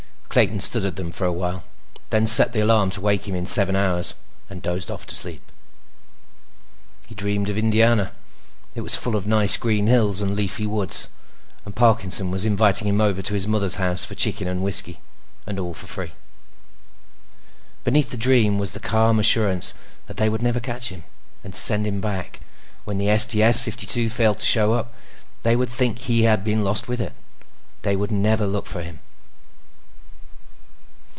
Clayton 0.33 0.61
studied 0.61 0.95
them 0.95 1.11
for 1.11 1.25
a 1.27 1.31
while, 1.33 1.65
then 2.09 2.25
set 2.25 2.53
the 2.53 2.61
alarm 2.61 2.89
to 2.91 3.01
waken 3.01 3.31
him 3.31 3.35
in 3.39 3.45
seven 3.45 3.75
hours 3.75 4.13
and 4.49 4.61
dozed 4.61 4.89
off 4.89 5.05
to 5.07 5.13
sleep. 5.13 5.51
He 7.07 7.13
dreamed 7.13 7.49
of 7.49 7.57
Indiana. 7.57 8.13
It 8.73 8.79
was 8.79 8.95
full 8.95 9.17
of 9.17 9.27
nice, 9.27 9.57
green 9.57 9.87
hills 9.87 10.21
and 10.21 10.33
leafy 10.33 10.65
woods, 10.65 11.09
and 11.65 11.75
Parkinson 11.75 12.31
was 12.31 12.45
inviting 12.45 12.87
him 12.87 13.01
over 13.01 13.21
to 13.21 13.33
his 13.33 13.45
mother's 13.45 13.75
house 13.75 14.05
for 14.05 14.15
chicken 14.15 14.47
and 14.47 14.63
whiskey. 14.63 15.01
And 15.45 15.59
all 15.59 15.73
for 15.73 15.87
free. 15.87 16.13
Beneath 17.83 18.09
the 18.09 18.15
dream 18.15 18.57
was 18.57 18.71
the 18.71 18.79
calm 18.79 19.19
assurance 19.19 19.73
that 20.05 20.15
they 20.15 20.29
would 20.29 20.41
never 20.41 20.61
catch 20.61 20.87
him 20.93 21.03
and 21.43 21.53
send 21.53 21.85
him 21.85 21.99
back. 21.99 22.39
When 22.85 22.97
the 22.97 23.17
STS 23.17 23.59
52 23.59 24.07
failed 24.09 24.39
to 24.39 24.45
show 24.45 24.71
up, 24.71 24.93
they 25.43 25.57
would 25.57 25.67
think 25.67 25.99
he 25.99 26.21
had 26.23 26.41
been 26.41 26.63
lost 26.63 26.87
with 26.87 27.01
it. 27.01 27.11
They 27.81 27.97
would 27.97 28.13
never 28.13 28.47
look 28.47 28.65
for 28.65 28.81
him. 28.81 29.01